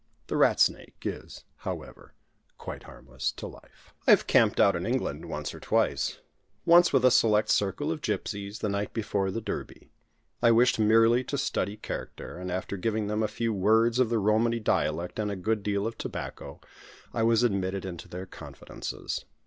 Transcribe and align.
The 0.25 0.35
rat 0.35 0.59
snake 0.59 1.03
is, 1.05 1.43
however, 1.57 2.15
quite 2.57 2.85
harmless 2.85 3.31
to 3.33 3.45
life. 3.45 3.93
I 4.07 4.09
have 4.09 4.25
"camped 4.25 4.59
out" 4.59 4.75
in 4.75 4.83
England 4.87 5.25
once 5.25 5.53
or 5.53 5.59
twice; 5.59 6.21
once 6.65 6.91
with 6.91 7.05
a 7.05 7.11
select 7.11 7.49
circle 7.49 7.91
of 7.91 8.01
gipsies, 8.01 8.57
the 8.61 8.69
night 8.69 8.93
before 8.95 9.29
the 9.29 9.41
Derby. 9.41 9.91
I 10.41 10.49
wished 10.53 10.79
merely 10.79 11.23
to 11.25 11.37
study 11.37 11.77
character; 11.77 12.39
and, 12.39 12.51
after 12.51 12.77
giving 12.77 13.09
them 13.09 13.21
a 13.21 13.27
few 13.27 13.53
words 13.53 13.99
of 13.99 14.09
the 14.09 14.17
Romany 14.17 14.59
dialect, 14.59 15.19
and 15.19 15.29
a 15.29 15.35
good 15.35 15.61
deal 15.61 15.85
of 15.85 15.99
tobacco, 15.99 16.59
I 17.13 17.21
was 17.21 17.43
admitted 17.43 17.85
into 17.85 18.07
their 18.09 18.25
confidences. 18.25 19.25